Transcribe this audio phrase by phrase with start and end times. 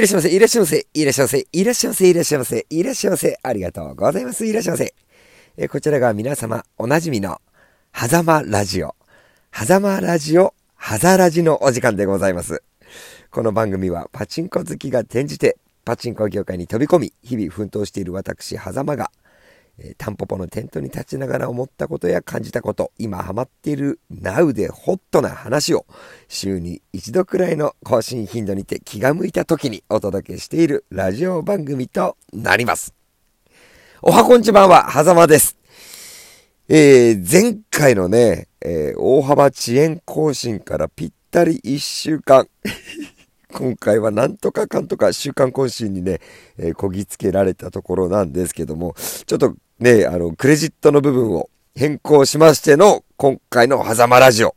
[0.00, 4.94] いらっしゃいませ、いらっしゃいませ、いらっしゃいませ、いらっしゃいませ、いらっしゃいませ、いらっしゃいませ、ありがとうございます、いらっしゃいませ。
[5.58, 7.38] えこちらが皆様おなじみの、
[7.92, 8.94] はざまラジオ、
[9.50, 12.62] はざまラジオ、はざラジのお時間でございます。
[13.30, 19.10] この番組はパチンコ好きが転じて、パチンコ業界に飛び込み、日々奮闘している私、狭間が、
[19.82, 25.86] え、タンポポのテントに立ちながら思ったことや感じたこと、今ハマっている Now でホットな話を
[26.28, 32.94] 週に一度くらいの更新頻度にて気が向いた時にお届けしているラジオ番組となります。
[34.02, 35.56] おはこんちばんは、はざまです。
[36.68, 42.46] えー、前回のね、えー、大幅遅延更新からぴったり1週間。
[43.52, 46.20] 今回はなんとかかんとか週刊更新にね、
[46.56, 48.94] えー、こぎつけられたところなんですけども、
[49.26, 54.54] ちょっとね、あの、クレジットの部分を変更しましての、今回の狭間ラジオ。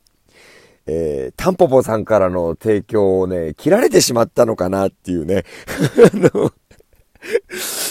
[0.85, 5.45] えー、タンポポさんからの提供をね、切られてしまったのかなっていうね。
[6.13, 6.51] あの、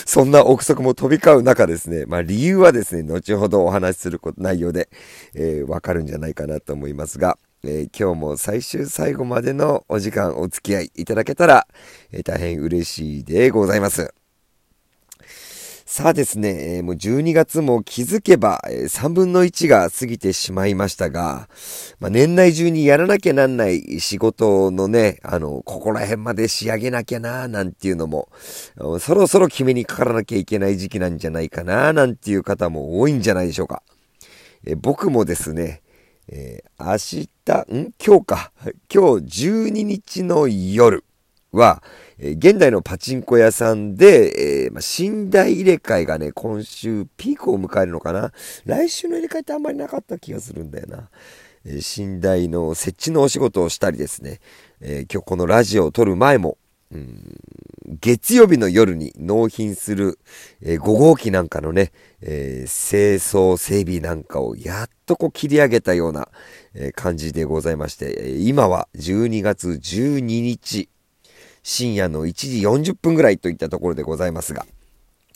[0.04, 4.90] そんな憶測も飛び交う中ですね、まあ理由はですね、後ほどお話しすること内容で、
[5.34, 11.66] えー、わかるんじゃないかなと思いますが、えー、今日も最終最後までのお時間お付き合いいただけたら、
[12.10, 14.12] えー、大変嬉しいでございます。
[15.94, 21.50] さあですね、もう12月も気づけば、3分の1が過ぎてしまいましたが、
[22.00, 28.30] まあ、年内中にやらなきゃなんない仕事のね、あの、ここら辺まで仕上げなきゃななんていうのも、
[29.00, 33.82] そろそろ決めにかからなきゃいけない時期なんじゃないかななんていう方も多いんじゃないでしょうか。
[34.64, 35.82] え、僕もですね、
[36.26, 37.92] えー、明日、ん？
[38.02, 38.52] 今日か。
[38.90, 41.04] 今日12日の夜
[41.52, 41.82] は、
[42.18, 48.32] えー、現代のパチンコ屋さんで、えー、ま、寝台入れ替えがね、今週ピークを迎えるのかな。
[48.64, 51.08] 来週の入れ替えってあんまりなかった気がするんだよな。
[51.64, 54.40] え、寝台の設置のお仕事をしたりですね、
[54.80, 56.58] え今日このラジオを撮る前も、
[56.92, 57.36] うん、
[58.00, 60.18] 月曜日の夜に納品する、
[60.60, 66.28] えー、5号機なんかのね、えー、清掃整備なんかをやっとこう切り上げたような、
[66.74, 70.88] えー、感じでございまして、今は12月12日、
[71.62, 74.66] 深夜の1時40分ぐらいといったところでございますが、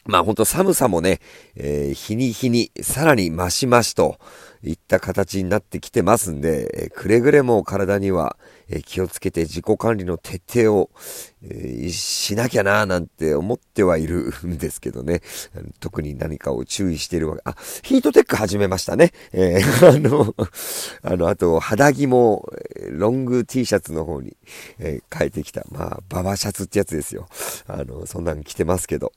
[0.06, 1.20] まあほんと寒さもね、
[1.56, 4.19] えー、日に日にさらに増し増しと
[4.62, 8.36] いった形になってきてますんで、くれぐれも体には、
[8.69, 10.91] え、気をつけて自己管理の徹底を、
[11.43, 15.22] えしなきゃなーなんて思ってはいるんですけどね。
[15.81, 17.43] 特に何かを注意しているわけ。
[17.44, 19.12] あ、ヒートテック始めましたね。
[19.32, 20.34] え あの、
[21.03, 22.50] あの、あと肌着も
[22.91, 24.37] ロング T シャツの方に、
[24.78, 25.65] え変えてきた。
[25.71, 27.28] まあ、ババシャツってやつですよ。
[27.66, 29.12] あの、そんなん着てますけど。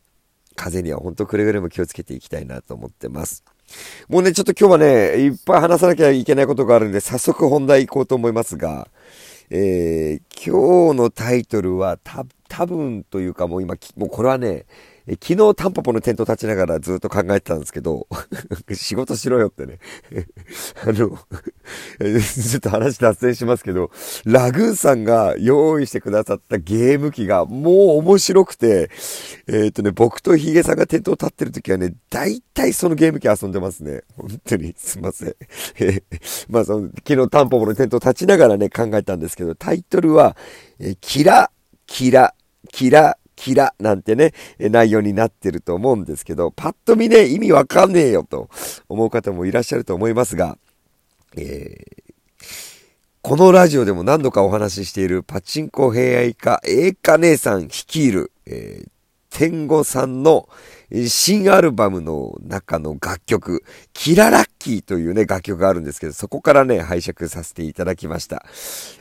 [0.59, 3.45] 風にはほんとくれぐれも気をつけていきたいなと思ってます。
[4.09, 8.89] もうね、ちょっと今日はね、いっぱい話さなきゃいけないことがあるんで、早速本題行こうと思いますが、
[9.51, 14.65] えー、今日のタイトルは、た、多分というかもう今、もうこれはね、
[15.11, 18.07] え昨日タンポポのテント立ちながらずっと考えてたんですけど、
[18.73, 19.79] 仕事しろよってね。
[20.85, 21.17] あの、ちょ
[22.57, 23.89] っと話脱線しますけど、
[24.25, 28.91] ラグーンさんが用意してくださったゲーム機がもう面白くて、
[29.47, 34.03] えっ、とね、僕とヒゲさんがテントを立ってる時はね、大体そのゲーム機遊んでますね。
[34.15, 35.35] 本当に、すいません。
[36.49, 40.37] まあその、昨日タンポポのテント立ちながらね、考えたんですけど、タイトルは、
[40.79, 41.49] えキラ、
[41.87, 42.35] キラ、
[42.71, 48.49] キラ、キラなんてね、内容になってると思うんですけど、パッと見ね、意味わかんねえよと
[48.89, 50.57] 思う方もいらっしゃると思いますが、
[51.37, 52.53] えー、
[53.21, 58.89] このラジオでも何度かお話ししているパチンコ平愛家栄華姉さん率いる、えー、
[59.29, 60.49] 天狗さんの
[61.07, 63.63] 新アルバムの中の楽曲、
[63.93, 68.45] キララッキーというね、楽曲があるんですけど、そこからね、拝借させていただきました。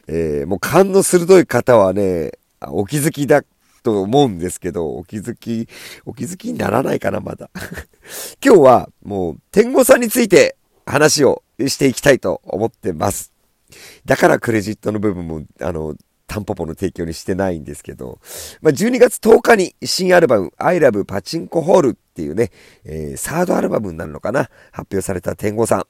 [0.06, 3.42] えー、もう勘の鋭い方はね、お気づきだ
[3.88, 5.66] と思うんですけど、お気づき、
[6.04, 7.48] お気づきにならないかな、まだ。
[8.44, 13.32] 今日はもう天狗さんについて話をしていきたいと思ってます。
[14.04, 15.96] だからクレジットの部分も、あの、
[16.26, 18.20] タンポポの提供にしてないんですけど、
[18.60, 22.50] まあ、12月10日に新アルバム I Love パチンコホールっていうね、
[22.84, 25.84] えー、サードアルバムになるのかな発表された天狗さん。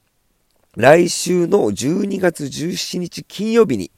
[0.77, 3.91] 来週の12月17日金曜日に、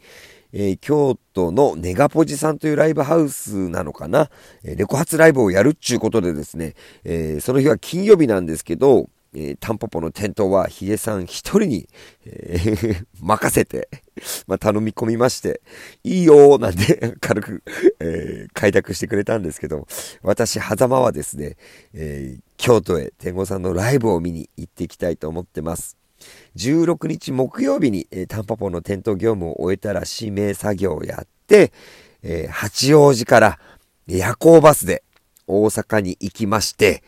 [0.53, 4.31] えー、京都のネガポジさんというライブハウスなのかな、
[4.65, 6.75] えー、レコ発ライブをやるっちゅうことでですね、
[7.05, 11.89] えー、その日は金曜日なんですけど、えー、タンポポの店頭はヒゲさん一人に、
[12.27, 13.89] えー、 任せて、
[14.47, 15.61] まあ、頼み込みまして、
[16.03, 17.63] いいよーなんて 軽く、
[18.01, 19.87] えー、開拓してくれたんですけど、
[20.23, 21.57] 私、狭間はですね、
[21.95, 26.00] えー、京都へ天狗さんのライブを見に行っていきたいと思ってます。
[26.57, 31.73] 16日木曜日に、えー、タンパポの店頭業務を終えたら指名作業をやって、
[32.23, 33.59] えー、八王子から、
[34.07, 35.05] 夜行バスで
[35.47, 37.03] 大阪に行きまして、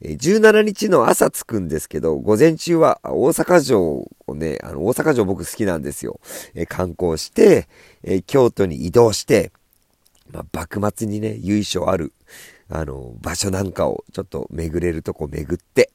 [0.00, 6.20] 17日の朝着くんですけど、午前中は大阪城をね、あの、大阪城僕好きなんですよ。
[6.54, 7.68] え観光して、
[8.04, 9.50] え京都に移動して、
[10.30, 12.12] まあ、幕末にね、由緒ある、
[12.68, 15.90] あの、場所なんかをちょっと巡れるとこ巡って、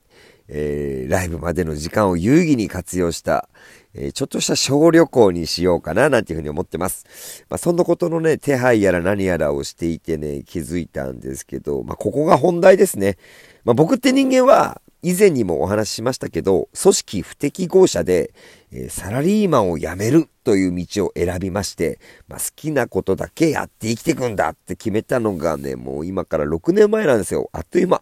[0.48, 3.48] えー、ライブまでの時間を有意義に活用した、
[3.94, 7.45] えー、ちょっとした小旅行にしようかな、なんていうふうに思ってます。
[7.50, 13.18] まあ、そんなことのね、手配やら何やらをしていてね、気づいたんですけど、まあ、ここが本題ですね。
[13.63, 18.34] まあ、僕って人間は、以前にもお話ししましたけど、組織不適合者で、
[18.72, 22.00] えー、サラリーマンを辞めるという道を選びまして、
[22.30, 27.50] まあ、好きなことだけやって生きていくんだって決めたのがね、もう今から6年前なんですよ。
[27.51, 28.01] あっという間。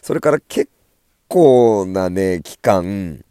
[0.00, 0.70] それから結
[1.32, 3.24] 構なね、期間、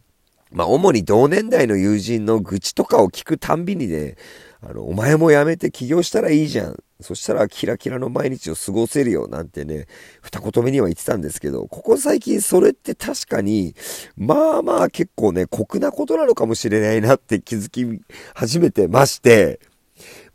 [0.51, 4.15] まあ、主に同年代の友人の愚痴とかを聞くたんびにね、
[4.59, 6.83] あの、お前も辞めて起業したらいいじゃん。
[6.99, 9.85] そしたらキラキラの毎日を過ごせるよなんてね、
[10.21, 13.75] 二言目には言ってたんですけど、ここ最近それって確かに、
[14.17, 18.01] まあまあ結構ね、酷なことなのかもしれないなって気づき
[18.33, 19.59] 始めてまして、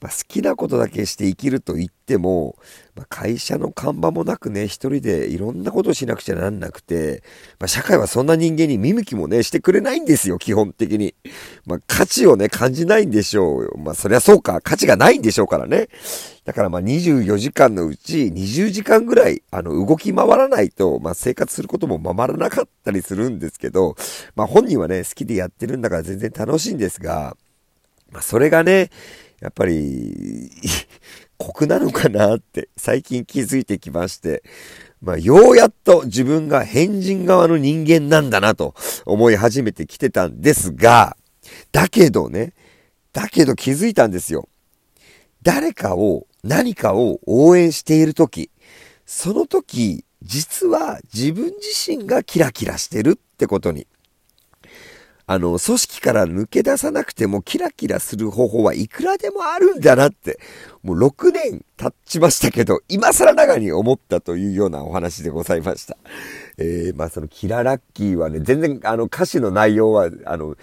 [0.01, 2.57] まあ、好きなことだけして生きると言っても、
[2.95, 7.23] まあ、会社の看板もなくね、一人でいろんなことをしなくちゃなんなくて、
[7.59, 11.15] まあ、社会はそんな人間に見向きもね、してくれないんですよ、基本的に。
[11.65, 13.79] まあ、価値をね、感じないんでしょう。
[13.79, 15.89] まあ、そりゃそうか、価値がないんでしょうからね。
[16.45, 23.97] だからまあ、24時間のうち20時間ぐらい、あの、動き回らないと、まあ、生活することもままらなかったりするんですけど、
[24.37, 27.37] まあ、本人はね、好きでやってるんだから全然楽しいんですが、
[28.13, 28.91] まあ、それがね、
[29.41, 30.51] やっぱり、
[31.39, 34.43] 酷なのかなって最近気づいてきまして、
[35.03, 38.75] まあ、ようやっと自分が変人側の人間なんだなと
[39.05, 41.17] 思い始めてきてたんですが、
[41.73, 42.55] だけどね、
[43.13, 44.49] だけど気づいたんですよ。
[45.43, 48.51] 誰かを、何かを応援しているとき、
[49.05, 53.87] その時、実は自分自身がキラキラしてるってことに
[55.29, 60.39] あの、組織から抜け出さなくてもキラキラする方法はいくらでもあるんだなって、
[60.85, 65.97] もう6年経ちましたけど、今更ながらに思ったというようなお話でございました。
[66.59, 70.57] えー、まあそのキララッキーはね、全然あの歌詞の内容は、あの、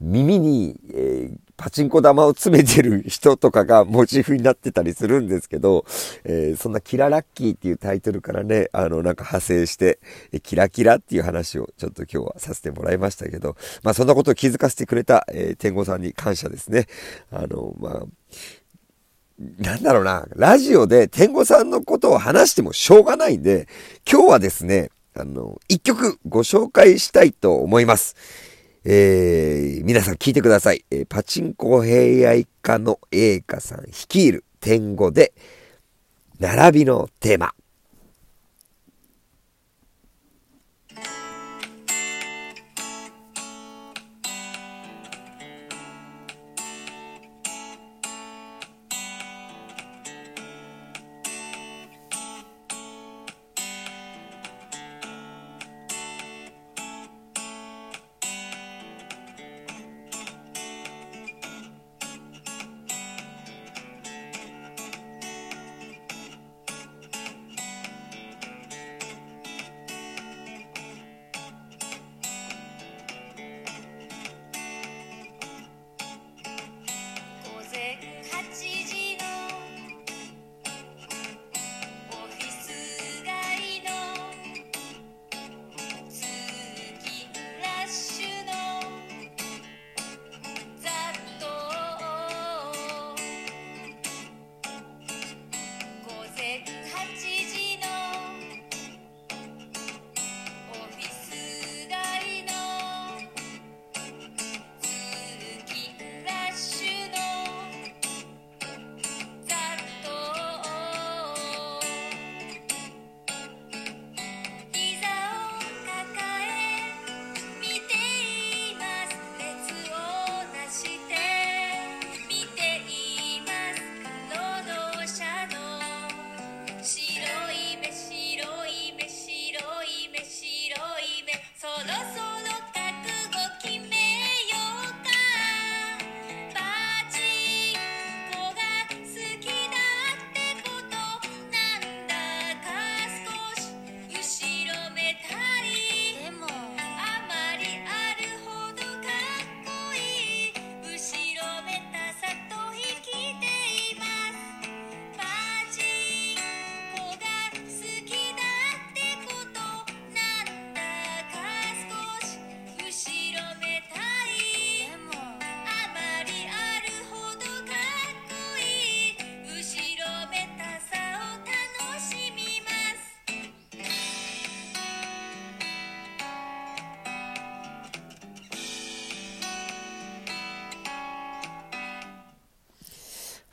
[0.00, 5.84] 耳に、えー、パチンコ玉を詰めてる人とかがモチーフになってたりするんですけど、
[6.22, 9.98] えー、そんなキララッキーっていうタイトルからね、あの、なんか派生して、
[10.44, 16.86] キラキラっていう話をちょっと今日はさせてもらいましたけど、まあそんなことを気づかせてくれた、えー、天狗さんに感謝ですね。
[17.32, 18.04] あの、まあ、
[19.58, 23.66] なんだろうな、ラジオで天狗さんのことを話してもしょうがないんで、
[24.08, 28.14] 今日はですね、あの、一曲ご紹介したいと思います。
[28.90, 30.82] えー、皆さん聞いてください。
[30.90, 35.34] えー、パチンコ平愛家の栄華さん率いる天狗で、
[36.38, 37.52] 並びのテーマ。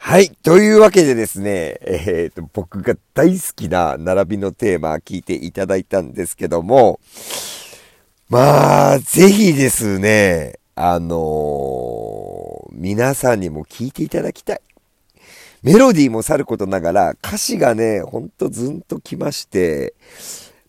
[0.08, 0.30] はい。
[0.30, 7.00] というわけでですね、えっ、ー、と、僕が大好きな並びのテーマ聞いていただいたんですけども、
[8.30, 14.62] まあ、ぜひですね、あのー、皆さんにも聞いていただきたい。
[15.64, 19.96] メロディーもさることながら、歌詞がね、ほんとずんときまして、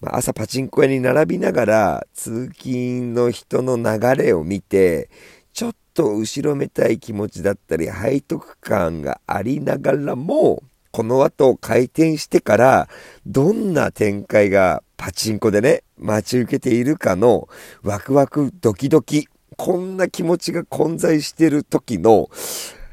[0.01, 5.11] まあ、朝パチンコ屋に並びながら、通勤の人の流れを見て、
[5.57, 12.89] ちょっと後ろめたい気持ちだったり、背徳感がありながらも、この後回転してから、
[13.25, 17.49] どんな展開がパチンコでね、待ち受けているかの
[17.83, 22.29] ワクワクドキドキ、こんな気持ちが混在してる時の、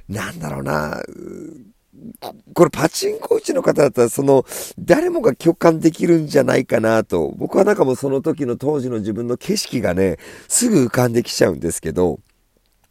[0.08, 1.03] なんだろうな、
[2.53, 4.46] これパチンコ打ちの方だったら、その、
[4.79, 10.17] 誰もが共感できるんじゃないかなと、僕はなんかもうその時の当時の自分の景色がね、
[10.48, 12.22] すぐ浮かんできちゃうんですけど、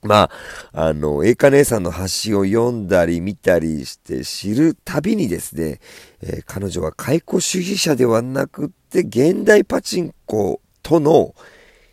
[0.02, 0.30] ま
[0.72, 5.78] あ、あの、栄華姉さんの橋を読んだり見たりして知るたびにですね、
[6.22, 11.36] えー、彼女は解雇主義者ではなくって、現代パチンコとの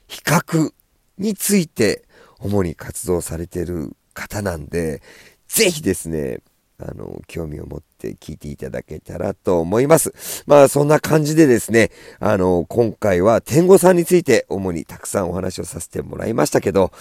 [0.07, 0.71] 比較
[1.19, 2.03] について
[2.39, 5.03] 主に活動されている方なんで、
[5.47, 6.39] ぜひですね、
[6.79, 10.43] あの、興味を持って聞いていただけたらと思います。
[10.47, 16.91] まあ、そんな感じでですね、あの、今回は天狗さんについて主にたくさんお話をさせてもらいましたけど、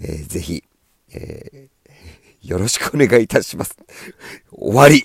[0.00, 0.64] えー、ぜひ、
[1.12, 3.76] えー、よろしくお願いいたします。
[4.50, 5.04] 終わり